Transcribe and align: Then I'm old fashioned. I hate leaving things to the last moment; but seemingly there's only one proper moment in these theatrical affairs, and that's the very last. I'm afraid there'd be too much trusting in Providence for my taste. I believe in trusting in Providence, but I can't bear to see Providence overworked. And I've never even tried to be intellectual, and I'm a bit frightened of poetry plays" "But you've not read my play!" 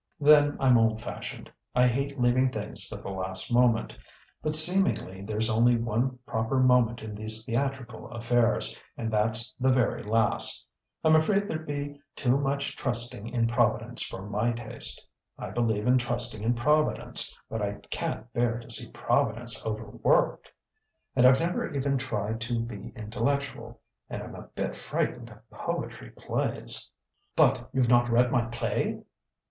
Then 0.19 0.57
I'm 0.59 0.79
old 0.79 0.99
fashioned. 0.99 1.51
I 1.75 1.85
hate 1.87 2.19
leaving 2.19 2.49
things 2.51 2.89
to 2.89 2.95
the 2.95 3.11
last 3.11 3.53
moment; 3.53 3.95
but 4.41 4.55
seemingly 4.55 5.21
there's 5.21 5.47
only 5.47 5.75
one 5.77 6.17
proper 6.25 6.59
moment 6.59 7.03
in 7.03 7.13
these 7.13 7.45
theatrical 7.45 8.09
affairs, 8.09 8.75
and 8.97 9.13
that's 9.13 9.53
the 9.59 9.69
very 9.69 10.01
last. 10.01 10.67
I'm 11.03 11.15
afraid 11.15 11.47
there'd 11.47 11.67
be 11.67 12.01
too 12.15 12.35
much 12.39 12.75
trusting 12.75 13.27
in 13.29 13.45
Providence 13.45 14.01
for 14.01 14.27
my 14.27 14.53
taste. 14.53 15.07
I 15.37 15.51
believe 15.51 15.85
in 15.85 15.99
trusting 15.99 16.41
in 16.41 16.55
Providence, 16.55 17.37
but 17.47 17.61
I 17.61 17.73
can't 17.91 18.33
bear 18.33 18.57
to 18.57 18.71
see 18.71 18.89
Providence 18.89 19.63
overworked. 19.63 20.51
And 21.15 21.27
I've 21.27 21.39
never 21.39 21.71
even 21.75 21.99
tried 21.99 22.41
to 22.41 22.59
be 22.59 22.91
intellectual, 22.95 23.79
and 24.09 24.23
I'm 24.23 24.33
a 24.33 24.49
bit 24.55 24.75
frightened 24.75 25.29
of 25.29 25.47
poetry 25.51 26.09
plays" 26.09 26.91
"But 27.35 27.69
you've 27.71 27.87
not 27.89 28.09
read 28.09 28.31
my 28.31 28.45
play!" 28.45 29.03